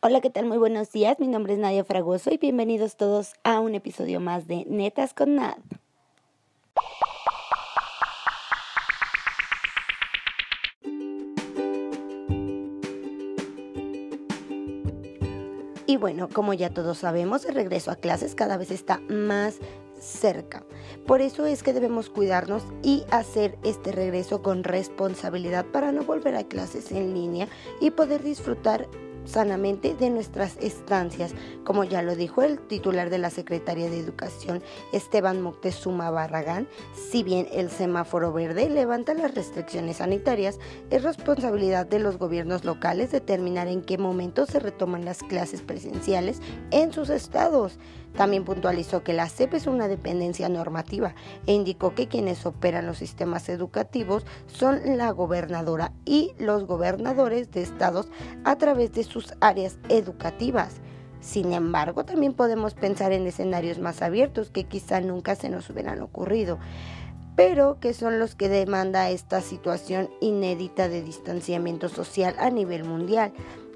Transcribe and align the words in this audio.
Hola, 0.00 0.20
¿qué 0.20 0.30
tal? 0.30 0.46
Muy 0.46 0.58
buenos 0.58 0.92
días. 0.92 1.18
Mi 1.18 1.26
nombre 1.26 1.54
es 1.54 1.58
Nadia 1.58 1.82
Fragoso 1.82 2.30
y 2.32 2.36
bienvenidos 2.36 2.96
todos 2.96 3.32
a 3.42 3.58
un 3.58 3.74
episodio 3.74 4.20
más 4.20 4.46
de 4.46 4.64
Netas 4.68 5.12
con 5.12 5.34
Nad. 5.34 5.56
Y 15.84 15.96
bueno, 15.96 16.28
como 16.32 16.54
ya 16.54 16.70
todos 16.70 16.98
sabemos, 16.98 17.44
el 17.44 17.56
regreso 17.56 17.90
a 17.90 17.96
clases 17.96 18.36
cada 18.36 18.56
vez 18.56 18.70
está 18.70 19.00
más 19.08 19.58
cerca. 19.98 20.64
Por 21.08 21.22
eso 21.22 21.44
es 21.44 21.64
que 21.64 21.72
debemos 21.72 22.08
cuidarnos 22.08 22.62
y 22.84 23.02
hacer 23.10 23.58
este 23.64 23.90
regreso 23.90 24.44
con 24.44 24.62
responsabilidad 24.62 25.66
para 25.66 25.90
no 25.90 26.04
volver 26.04 26.36
a 26.36 26.44
clases 26.44 26.92
en 26.92 27.14
línea 27.14 27.48
y 27.80 27.90
poder 27.90 28.22
disfrutar 28.22 28.86
sanamente 29.24 29.94
de 29.94 30.10
nuestras 30.10 30.56
estancias, 30.58 31.34
como 31.64 31.84
ya 31.84 32.02
lo 32.02 32.16
dijo 32.16 32.42
el 32.42 32.58
titular 32.58 33.10
de 33.10 33.18
la 33.18 33.30
Secretaría 33.30 33.90
de 33.90 33.98
Educación, 33.98 34.62
Esteban 34.92 35.40
Moctezuma 35.40 36.10
Barragán, 36.10 36.68
si 37.10 37.22
bien 37.22 37.48
el 37.52 37.70
semáforo 37.70 38.32
verde 38.32 38.68
levanta 38.70 39.14
las 39.14 39.34
restricciones 39.34 39.98
sanitarias, 39.98 40.58
es 40.90 41.02
responsabilidad 41.02 41.86
de 41.86 41.98
los 41.98 42.18
gobiernos 42.18 42.64
locales 42.64 43.12
determinar 43.12 43.68
en 43.68 43.82
qué 43.82 43.98
momento 43.98 44.46
se 44.46 44.60
retoman 44.60 45.04
las 45.04 45.22
clases 45.22 45.62
presenciales 45.62 46.40
en 46.70 46.92
sus 46.92 47.10
estados. 47.10 47.78
También 48.16 48.44
puntualizó 48.44 49.02
que 49.02 49.12
la 49.12 49.28
CEP 49.28 49.54
es 49.54 49.66
una 49.66 49.88
dependencia 49.88 50.48
normativa 50.48 51.14
e 51.46 51.52
indicó 51.52 51.94
que 51.94 52.08
quienes 52.08 52.44
operan 52.46 52.86
los 52.86 52.98
sistemas 52.98 53.48
educativos 53.48 54.26
son 54.46 54.80
la 54.96 55.10
gobernadora 55.12 55.92
y 56.04 56.32
los 56.38 56.64
gobernadores 56.64 57.50
de 57.50 57.62
estados 57.62 58.08
a 58.44 58.56
través 58.56 58.92
de 58.92 59.04
sus 59.04 59.34
áreas 59.40 59.78
educativas. 59.88 60.80
Sin 61.20 61.52
embargo, 61.52 62.04
también 62.04 62.32
podemos 62.32 62.74
pensar 62.74 63.12
en 63.12 63.26
escenarios 63.26 63.78
más 63.78 64.02
abiertos 64.02 64.50
que 64.50 64.64
quizá 64.64 65.00
nunca 65.00 65.34
se 65.34 65.48
nos 65.48 65.68
hubieran 65.68 66.00
ocurrido 66.00 66.58
pero 67.38 67.78
que 67.78 67.94
son 67.94 68.18
los 68.18 68.34
que 68.34 68.48
demanda 68.48 69.10
esta 69.10 69.40
situación 69.40 70.10
inédita 70.20 70.88
de 70.88 71.02
distanciamiento 71.02 71.88
social 71.88 72.34
a 72.40 72.50
nivel 72.50 72.82
mundial. 72.82 73.32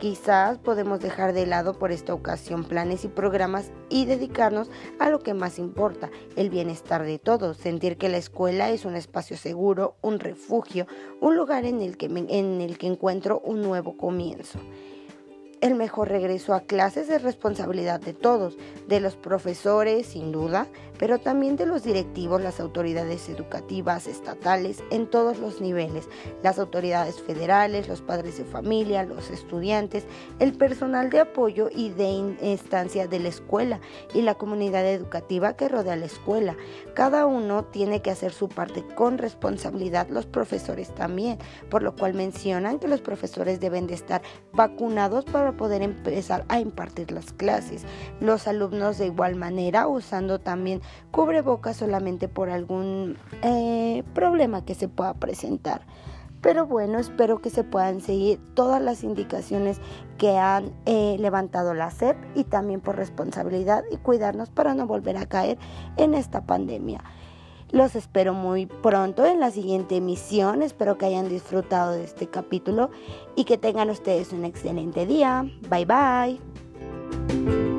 Quizás 0.00 0.58
podemos 0.58 0.98
dejar 0.98 1.32
de 1.32 1.46
lado 1.46 1.78
por 1.78 1.92
esta 1.92 2.14
ocasión 2.14 2.64
planes 2.64 3.04
y 3.04 3.08
programas 3.08 3.70
y 3.88 4.06
dedicarnos 4.06 4.72
a 4.98 5.08
lo 5.08 5.20
que 5.20 5.34
más 5.34 5.60
importa, 5.60 6.10
el 6.34 6.50
bienestar 6.50 7.04
de 7.04 7.20
todos, 7.20 7.56
sentir 7.56 7.96
que 7.96 8.08
la 8.08 8.16
escuela 8.16 8.70
es 8.70 8.84
un 8.84 8.96
espacio 8.96 9.36
seguro, 9.36 9.94
un 10.02 10.18
refugio, 10.18 10.88
un 11.20 11.36
lugar 11.36 11.64
en 11.64 11.80
el 11.80 11.96
que, 11.96 12.06
en 12.06 12.60
el 12.60 12.76
que 12.76 12.88
encuentro 12.88 13.38
un 13.38 13.62
nuevo 13.62 13.96
comienzo. 13.96 14.58
El 15.64 15.76
mejor 15.76 16.10
regreso 16.10 16.52
a 16.52 16.60
clases 16.60 17.08
es 17.08 17.22
responsabilidad 17.22 17.98
de 17.98 18.12
todos, 18.12 18.58
de 18.86 19.00
los 19.00 19.16
profesores, 19.16 20.08
sin 20.08 20.30
duda, 20.30 20.66
pero 20.98 21.18
también 21.18 21.56
de 21.56 21.64
los 21.64 21.82
directivos, 21.82 22.42
las 22.42 22.60
autoridades 22.60 23.30
educativas, 23.30 24.06
estatales, 24.06 24.84
en 24.90 25.08
todos 25.08 25.38
los 25.38 25.62
niveles, 25.62 26.06
las 26.42 26.58
autoridades 26.58 27.18
federales, 27.22 27.88
los 27.88 28.02
padres 28.02 28.36
de 28.36 28.44
familia, 28.44 29.04
los 29.04 29.30
estudiantes, 29.30 30.04
el 30.38 30.52
personal 30.52 31.08
de 31.08 31.20
apoyo 31.20 31.70
y 31.74 31.88
de 31.88 32.10
instancia 32.42 33.08
de 33.08 33.20
la 33.20 33.28
escuela 33.28 33.80
y 34.12 34.20
la 34.20 34.34
comunidad 34.34 34.86
educativa 34.86 35.56
que 35.56 35.68
rodea 35.68 35.96
la 35.96 36.04
escuela. 36.04 36.58
Cada 36.94 37.24
uno 37.24 37.64
tiene 37.64 38.02
que 38.02 38.10
hacer 38.10 38.32
su 38.32 38.50
parte 38.50 38.84
con 38.94 39.16
responsabilidad, 39.16 40.08
los 40.10 40.26
profesores 40.26 40.94
también, 40.94 41.38
por 41.70 41.82
lo 41.82 41.96
cual 41.96 42.12
mencionan 42.12 42.78
que 42.78 42.88
los 42.88 43.00
profesores 43.00 43.60
deben 43.60 43.86
de 43.86 43.94
estar 43.94 44.20
vacunados 44.52 45.24
para 45.24 45.53
poder 45.56 45.82
empezar 45.82 46.44
a 46.48 46.60
impartir 46.60 47.10
las 47.12 47.32
clases. 47.32 47.84
Los 48.20 48.46
alumnos 48.46 48.98
de 48.98 49.06
igual 49.06 49.36
manera 49.36 49.86
usando 49.88 50.38
también 50.38 50.80
cubrebocas 51.10 51.76
solamente 51.76 52.28
por 52.28 52.50
algún 52.50 53.16
eh, 53.42 54.02
problema 54.14 54.64
que 54.64 54.74
se 54.74 54.88
pueda 54.88 55.14
presentar. 55.14 55.82
Pero 56.44 56.66
bueno, 56.66 56.98
espero 56.98 57.40
que 57.40 57.48
se 57.48 57.64
puedan 57.64 58.02
seguir 58.02 58.38
todas 58.52 58.82
las 58.82 59.02
indicaciones 59.02 59.80
que 60.18 60.36
han 60.36 60.72
eh, 60.84 61.16
levantado 61.18 61.72
la 61.72 61.90
SEP 61.90 62.18
y 62.34 62.44
también 62.44 62.82
por 62.82 62.96
responsabilidad 62.96 63.82
y 63.90 63.96
cuidarnos 63.96 64.50
para 64.50 64.74
no 64.74 64.86
volver 64.86 65.16
a 65.16 65.24
caer 65.24 65.56
en 65.96 66.12
esta 66.12 66.44
pandemia. 66.44 67.02
Los 67.74 67.96
espero 67.96 68.34
muy 68.34 68.66
pronto 68.66 69.26
en 69.26 69.40
la 69.40 69.50
siguiente 69.50 69.96
emisión. 69.96 70.62
Espero 70.62 70.96
que 70.96 71.06
hayan 71.06 71.28
disfrutado 71.28 71.90
de 71.90 72.04
este 72.04 72.28
capítulo 72.28 72.90
y 73.34 73.42
que 73.42 73.58
tengan 73.58 73.90
ustedes 73.90 74.32
un 74.32 74.44
excelente 74.44 75.06
día. 75.06 75.44
Bye 75.68 75.84
bye. 75.84 77.73